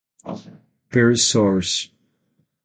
[0.89, 1.91] Per source.